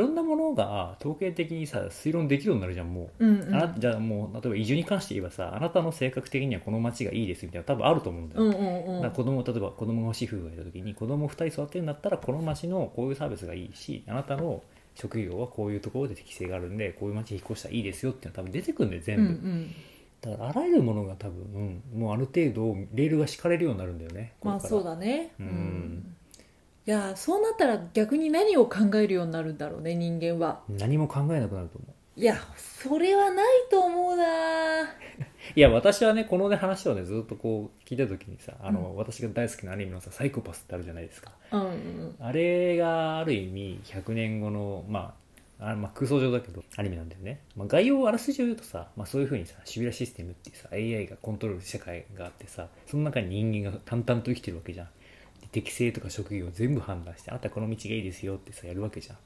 [0.00, 3.54] ろんなものが統計的にさ推論できるようになるじゃんもう、うんうん。
[3.54, 8.56] あなじゃあもう例えば移住に関して言えばさあなたの性格的にはこの町がいいですみたいな多分あると思うんだよ、うんう
[8.92, 9.02] んうん。
[9.02, 14.62] だ子供例えば子供が欲しい夫婦がいた時に子供2人育てるんだったらこの町のこういうサービスがいいしあなたの
[14.94, 19.74] 職業はこういうところで適性があるんでこういう町に引っ越したらいいですよっていうのは多分出てくるんだよ全うん部、うん。
[20.20, 26.14] だからあらゆるものが多分、うんもうある程度レールが敷かれるようになるんだよねまあそうだだねうん
[26.86, 30.62] いやそうなったら逆に何を考えるようになるんだろうね人間は。
[30.68, 32.20] 何も考えなくなると思う。
[32.20, 34.84] いやそれはないと思うな。
[35.54, 41.32] いや私はねこのね話をねずっとこう聞いた時にさあの、う私が大好きなアニメのさ「サイコパス」ってあるじゃないですか。
[41.52, 45.14] うんうんあれがある意味100年後のま
[45.60, 54.86] ああまあ空想上だけどアニメなんだよね、まあ、概要をあらすじを言うとさ、まあ、そういうふうにさシビュラシステムっていうさ AI がコントロールする世界があってさその中に人間が淡々と生きてるわけじゃん。
[54.86, 54.92] で
[55.52, 59.16] 適性とか職業を全部判断してあなたこの道がいいですよってさやるわけじゃん。
[59.16, 59.18] っ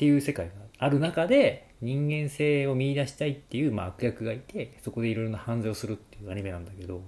[0.00, 7.02] ていう世界がある中で人間性を見いだしたいっていう、まあ、悪役がいてそこでいろいろな犯罪をするっていうアニメなんだけど、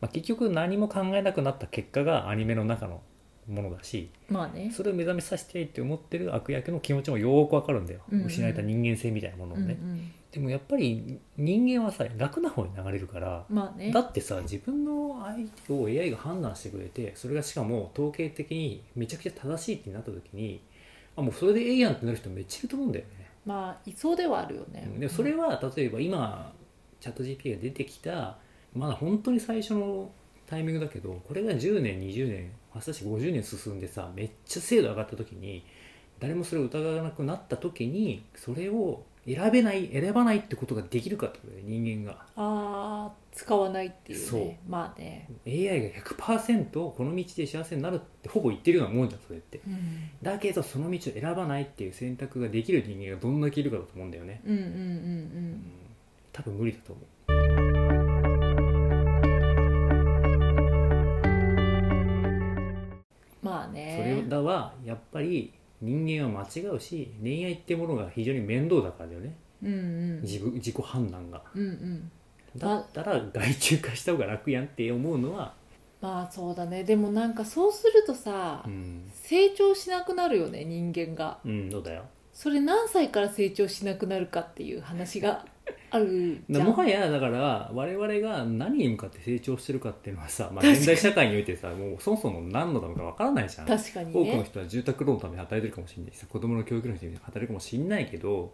[0.00, 3.02] まあ、結局何も考えなくなった結果がアニメの中の
[3.48, 4.70] ものだしまあね。
[4.74, 8.26] それを目覚めさせたいって思ってる悪役の気持ちもよーくわかるんだよ、うんうん。
[8.26, 13.90] 失われた人間性みたいなものをね、うんうんでもやっぱり人間はさ楽な方に流れるからまあね。
[13.90, 20.60] だってさ自分の相手を AI が判断してくれてそれがしかも統計的にめちゃくちゃ正しいってなった時に
[21.16, 24.86] あもうそれでええやんってなる人めっちゃいると思うんだよね、まあいそうではあるよね。
[24.98, 26.52] でそれは例えば今
[27.00, 28.36] チャット GP が出てきた
[28.74, 30.10] まだ本当に最初の
[30.46, 35.64] タイミングだけどこれが10年20年まさし50年進んでさめっちゃ精度上がった時に
[36.20, 42.18] 誰もそれを疑わなくなった時にそれを選べない選ばないってことができるかってことだよ人間が。
[42.36, 44.24] ああ使わないっていうね。
[44.24, 44.70] そう。
[44.70, 45.28] まあね。
[45.46, 49.60] AI が100%この道で幸せになるってほぼ言ってるようなもんじゃんそれって。
[49.66, 50.10] うん。
[50.22, 54.80] だけどその道を選ばないっていう選択ができる人間がどんだけいるかだと思うんだよね、うんうんうんううん
[55.54, 55.62] ん。
[56.32, 57.04] 多分無理だと思う
[64.06, 69.34] れねだはやっぱり人間は間違うし恋愛ってものが非常に面倒だからだよね。
[69.62, 69.74] うんう
[70.18, 70.22] ん。
[70.22, 71.42] 自分自己判断が。
[71.54, 72.10] うんうん。
[72.56, 75.54] だったら外注化した方が楽やんって思うのは、
[76.00, 76.84] まあそうだね。
[76.84, 81.38] でもなんかそうするとさ、うん、成長しなくなるよね人間が。
[81.44, 82.04] うん、どうだよ。
[82.32, 85.46] それ何歳から成長しなくなるかっていう話が
[85.90, 93.66] ある じゃんもはやだから我々が何に向かって成長してるかっていうのはさ、まあ、現代社会においてさもうそもそも何のためかわからないじゃん。
[93.66, 96.12] 確かに多くのね人は住宅ローンのために働いてるかもしれない。
[96.12, 98.52] しさ子供の教育のために働いてるかもしれないけど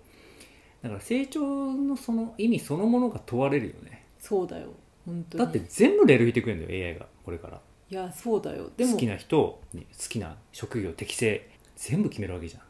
[0.82, 4.04] だから成長のその意味そのものが問われるよね。
[4.18, 4.68] そうだよ。
[5.04, 5.44] 本当に。
[5.44, 7.06] だって全部レール引いてくれるんだよ AI が。
[7.24, 7.60] これから。
[7.90, 8.70] いやそうだよ。
[8.76, 8.92] でも。
[8.92, 12.62] 好きな人に好きな職業適性全部決めるわけじゃん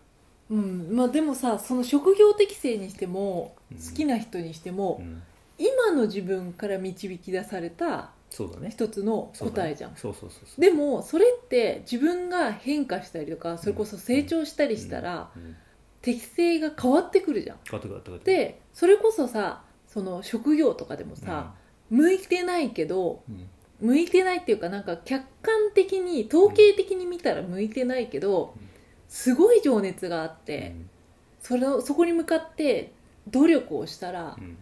[0.52, 0.88] うん。
[0.94, 3.78] まあでもさその職業適性にしてもうん。
[3.78, 5.22] 好きな人にしても、うん。
[5.58, 8.70] 今の自分から導き出されたそうだね。
[8.70, 10.60] 一つの答えじゃん、そうそうそうそう。
[10.60, 15.42] でもそれって自分が変化したりとかそれこそ成長したりしたら、うん。
[15.42, 15.56] うん。
[16.02, 17.58] 適性が変わってくるじゃん。
[17.64, 18.36] 変わってくる変わってくる。
[18.38, 21.54] でそれこそさその職業とかでもさ、
[21.90, 23.48] 向いてないけどうん。
[23.80, 28.71] 向いてないっていうかなんか客観的に統計的に見たら向いてないけどうん
[29.12, 30.88] すごい情熱があっうて、ん。
[31.38, 32.92] それをそこに向かって
[33.28, 34.56] 努力をしたらうん。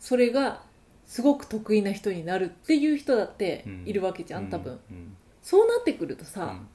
[0.00, 0.62] それが
[1.04, 3.82] すごく得意な人になるっていう人だってうん。
[3.84, 5.14] いるわけじゃん多分、うん。
[5.42, 6.66] そうなってくるとうさ、ん。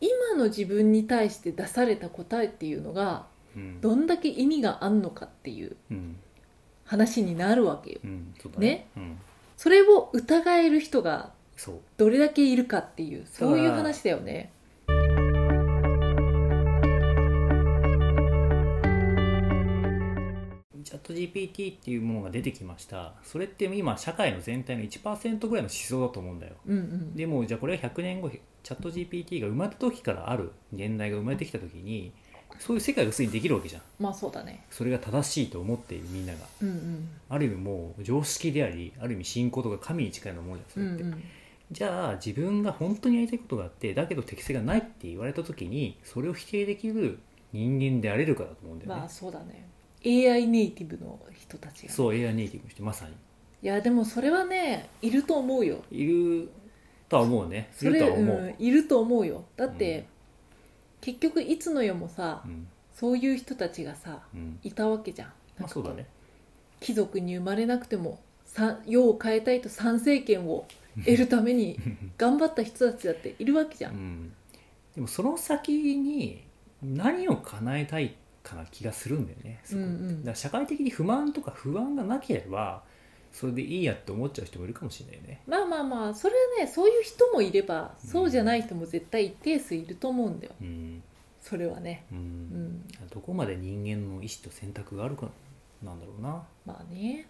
[0.00, 3.80] 今の自分に対して出された答えっていうのがうん。
[3.82, 6.16] どんだけ意味があんのかっていううん。
[6.86, 8.00] 話になるわけよ。
[8.56, 8.86] ね。
[8.96, 9.18] うん。
[9.58, 11.32] それを疑える人が
[11.98, 14.50] どれだけいるかっていうそういう話だよね
[21.32, 23.14] GPT っていうものが出てきました。
[23.22, 26.54] それって今社会の全体の1%ぐらいの思想だと思うんだよ。
[26.66, 27.14] うんうん。
[27.14, 32.12] でもじゃあこれが100年後チャット GPT が生まれた時からある現代が生まれてきた時に
[32.58, 33.82] そういう世界がすでにできるわけじゃん。
[33.98, 34.64] まあそうだね。
[34.70, 36.38] それが正しいと思っているみんなが。
[36.62, 37.08] うんうん。
[37.28, 41.24] ある意味もう常識でありある意味信仰とか神に近いようなものじゃんそれって、うんうん。
[41.70, 47.18] じゃあ自分が本当にやりたいことがあってだけど適性がないって言われた時にそれを否定できる
[47.52, 49.68] 人間であれるかだと思うんだよね、まあそうだね
[50.04, 51.92] AI ネイティブの人たちが。
[51.92, 53.12] そう AI ネイティブの人まさに。
[53.60, 55.82] いやでもそれはねいると思うよ。
[55.90, 56.48] いる
[57.08, 57.70] とは思うね。
[57.72, 59.44] いそれるとは思う、うん、いると思うよ。
[59.56, 60.04] だって、うん。
[61.00, 62.68] 結局いつの世もさうん。
[62.94, 64.58] そういう人たちがさうん。
[64.62, 65.32] いたわけじゃん。
[65.58, 66.06] まあそうだね。
[66.80, 70.66] 貴族に生まれなくてもさ世を変えたいと参政権を
[71.04, 71.78] 得るために
[72.18, 74.32] 頑張った人たちだっているわけじゃ、うんん、
[74.94, 76.42] でもその先に
[76.82, 78.16] 何を叶えたい
[78.48, 79.60] かな気がするんだよね。
[79.64, 79.80] そこ。
[79.80, 80.18] うんうん。
[80.20, 82.82] だから社会的に不満とか不安がなければ
[83.32, 85.42] それでいいやって思っちゃう人もいるかもしれないよね。
[85.46, 90.52] まあまあまあそれはねそういう人もいればそうじゃない人も絶対一定数いると思うんだよ。
[90.60, 91.02] うん、
[91.40, 92.04] それはね。
[92.10, 92.18] うん。
[92.18, 92.84] うん。
[93.10, 95.28] どこまで人間の意思と選択があるか
[95.82, 96.42] なんだろうな。
[96.64, 97.26] まあね。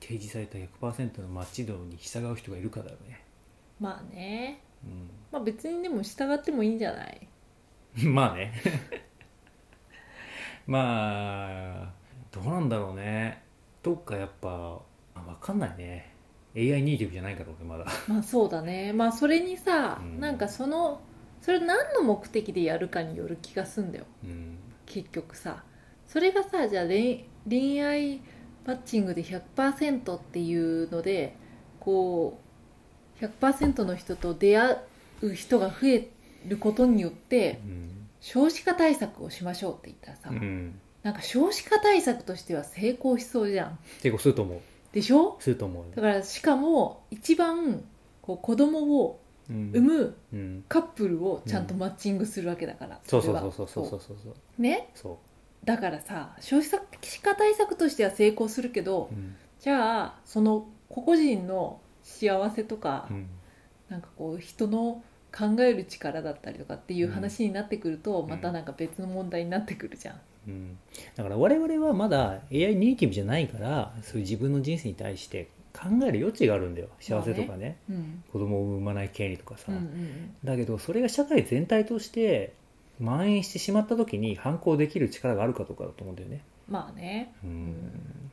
[0.00, 3.20] 提示された100%のマッチ度に従う人がいるかだよね、
[3.80, 4.60] まあね。
[4.84, 4.88] う
[5.32, 7.28] まあ別にでも従ってもいいんじゃない？
[8.04, 8.52] ん、 まあね。
[10.66, 11.92] まあ
[12.32, 13.42] どうなんだろうね。
[13.82, 14.80] どっかやっぱ
[15.14, 16.12] あ分かんないね。
[16.56, 17.86] AI ネイティブじゃないから俺まだ。
[18.08, 18.92] まあそうだね。
[18.92, 20.20] まあそれにさ、うん。
[20.20, 21.00] なんかその
[21.40, 24.06] それ何の目的でやるかによる気がすんだよ。
[24.24, 24.58] うん。
[24.86, 25.64] 結局さ。
[26.06, 28.20] それがさじゃあ恋恋愛
[28.64, 31.36] マッチングで100%っていうので
[31.80, 32.45] こう
[33.20, 34.76] 100%の人と出会
[35.22, 36.08] う人が増え
[36.46, 37.90] ることによってうん
[38.20, 40.80] 少子化対策をしましょうって言ったらさ、うん。
[41.04, 43.78] なんか少子化対策としては成功しそうじゃん。
[44.02, 44.58] 結構すると思う。
[44.92, 45.36] でしょ？
[45.38, 47.84] すると思うだからしかも一番
[48.22, 49.70] こう子供をうん。
[49.72, 50.64] 産むうん。
[50.68, 53.42] カップルをちゃんとマッチングするわけだから、そうそうれは。
[53.42, 54.62] そうそうそうそうそうそう。
[54.62, 54.88] ね？
[54.94, 55.18] そ
[55.64, 56.70] だからさ少子
[57.22, 59.36] 化対策としては成功するけどううん。
[59.60, 63.26] じゃあその個々人の幸せとか、うん。
[63.88, 65.02] なんかこう人の
[65.36, 68.28] 考える力だったりとかっていう話になってくると、ん。
[68.28, 70.78] またなんか別の問題になってくるじゃん、うん、
[71.14, 76.88] だから我々はまだ AI ネイティブじゃないからそういう自分の人生に対して考える余地があるんだよ。
[77.00, 82.54] 幸せとかね,、うん、子供を産まない権利とかさ、うんうんだけどそれが社会全体として
[82.98, 87.34] 蔓延してしまった時に反抗できる力があるかどうかだと思うんだよね、まあね。
[87.44, 88.30] うん、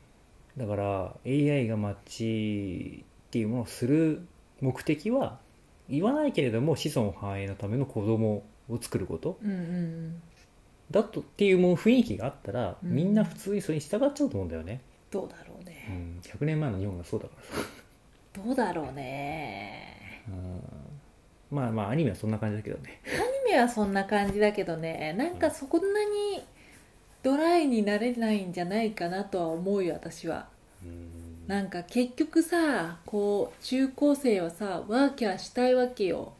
[0.56, 3.04] だから AI がマッチ
[3.34, 4.22] っていうものをする
[4.60, 5.40] 目的は
[5.90, 9.38] 言わないけれども子孫繁栄のための子供を作ること。
[9.42, 10.22] うんうん
[10.90, 12.94] だとっていうもう雰囲気があったら、うん。
[12.94, 17.68] みんな普通にそれに従っちゃうと思うんだよね、どうだろううね、ん、100年前の日本がそうだからさ、
[18.44, 20.22] どうだろうね。
[20.28, 23.00] うん、まあまあアニメはそんな感じだけどね。
[23.06, 25.14] アニメはそんな感じだけどね。
[25.16, 26.44] なんかそんなに
[27.22, 30.46] ドライになれないんじゃないかなとは思うよ私は。
[30.84, 31.13] うん
[31.46, 36.32] なんか結局さこう中高生はさワーキャーしたいわけよ。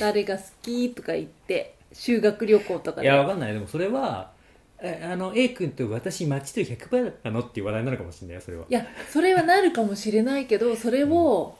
[0.00, 3.06] 誰が好きとか言って修学旅行とかで。
[3.06, 3.52] いやわかんない。
[3.52, 4.32] でもそれは
[4.80, 8.64] えあの A 君と私マッチと100%だったのっていう話題になるかもしれないよそれは。
[8.68, 11.56] いやそれはなるかもしれないけどそれを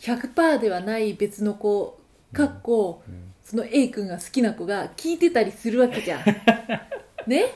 [0.00, 1.98] 100%ではない別の子
[2.32, 3.28] かっこうん。
[3.44, 6.22] その A 君が好きな子が聞いてたりするわけじゃん。
[7.26, 7.46] ね？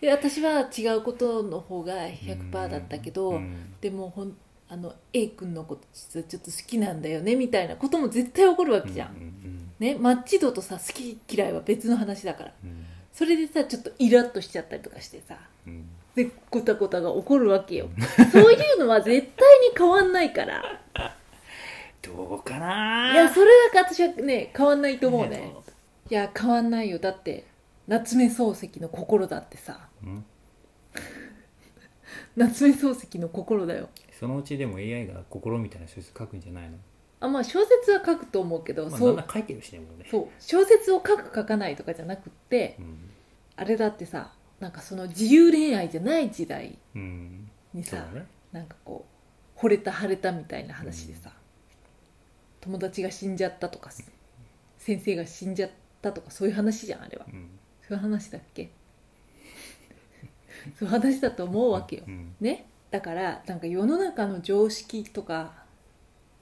[0.00, 4.36] で私は違うことの方が100%だったけど、うんでもほん
[4.70, 12.52] あの A 君のこと実はちょっと好きなんだよねみたいなことも絶対起こるわけじゃん、うんうんねマッチ度とさ好き嫌いは別の話だから。
[12.64, 12.84] うん。
[13.12, 15.36] それでさちょっとイラッとしちゃったりとかしてさ。
[15.66, 15.84] うん。
[16.14, 17.88] でごたごたが起こるわけよ。
[18.32, 20.62] そういうのは絶対に変わんないから。
[22.02, 25.52] どうかないやそれだけ私はね変わんないと思うね。
[26.10, 26.98] いや変わんないよ。
[26.98, 27.44] だって
[27.88, 29.88] 夏目漱石の心だってさ。
[30.04, 30.24] うん。
[32.36, 33.88] 夏目漱石の心だよ。
[34.12, 36.76] そのうちでも AI が心みたいな小説書くんじゃないの、
[37.20, 39.12] あまあ小説は書くと思うけど、まあ、そう。
[39.14, 40.06] んなな書いてるしねもうね。
[40.10, 40.28] そう。
[40.38, 43.10] 小説を書く書かないとかじゃなくってうん。
[43.56, 47.50] あれだってさなんかその自由恋愛じゃない時代うん。
[47.72, 48.26] にさ、そうだね。
[48.52, 49.06] なんかこ
[49.56, 51.32] う惚れた腫れたみたいな話でさ、
[52.60, 53.90] 友達が死んじゃったとか
[54.76, 55.70] 先生が死んじゃっ
[56.02, 57.24] たとかそういう話じゃんあれは。
[57.32, 57.57] うん
[57.88, 58.70] そういう話だっけ？
[60.78, 62.34] そういう話だと思うわけよ、うん。
[62.40, 62.66] ね？
[62.90, 65.52] だからなんか世の中の常識とか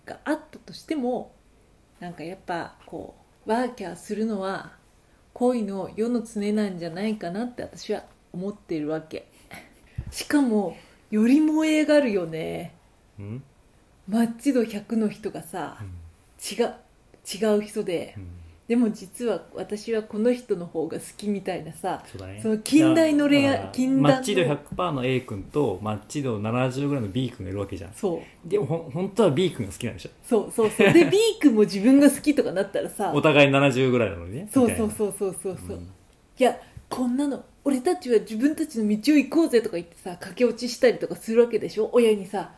[0.05, 1.33] があったとしても
[2.01, 3.15] なんかやっぱこ
[3.47, 4.73] うワーキャーするのは
[5.35, 9.27] 恋の世の常なんじゃないかなって私は思ってるわけ。
[10.11, 10.77] しかも
[11.11, 12.73] より燃え上がるよね。
[13.19, 13.43] うん？
[14.09, 15.79] マッチ度100の人がさ
[16.51, 16.75] 違う
[17.25, 18.15] 違う人で。
[18.17, 18.29] うん
[18.69, 22.41] でも実は私はこの人の方が好きみたいなさそうだね。
[22.43, 27.93] その近代の恋愛近マッチ度100%の A 君とマッチ度70ぐらいの B 君がいるわけじゃん。
[27.93, 28.49] そう。
[28.49, 30.11] でもほん本当は B 君が好きなんでしょ？
[30.25, 30.93] そうそうそう。
[30.93, 34.49] で B 君も自分が好きとかなったらさお互い70ぐらいなのにね。
[34.53, 35.91] そうそうそうそうそうそう、うん
[36.39, 36.59] いや
[36.89, 41.89] こんなの俺たちは自分たちの道を行こうぜとか言ってさ駆け落ちしたりとかするわけでしょ？
[41.93, 42.53] 親にさ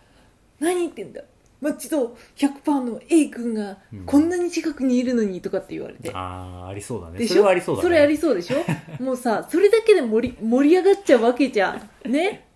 [0.58, 1.22] 何言ってんだ
[1.60, 7.26] まあ、ちょっと100%の A 君がこんなに近くにいるのにとかって言われて、うん、ああありそうだね。
[7.26, 9.02] それはありそうだ、ね、それありそうでしょ？
[9.02, 12.46] もうさそれだけで盛り盛り上がっちゃうわけじゃんね？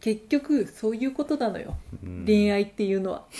[0.00, 3.24] 結局そういうことなのよ、うん、恋愛っていうのは。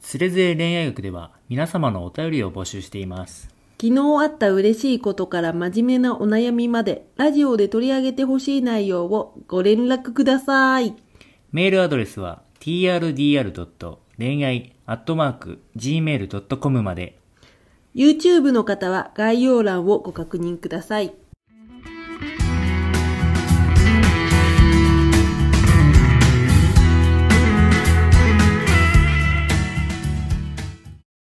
[0.00, 3.48] つれづれ恋愛学では皆様のお便りを募集しています。
[3.80, 10.94] 昨日あった嬉しいことから真面目なお悩みまでラジオで取り上げてほしい内容をご連絡ください。
[11.52, 13.96] メールアドレスは trdr.
[14.18, 17.18] 恋愛 .gmail.com まで。
[17.94, 21.12] YouTube の方は概要欄をご確認ください。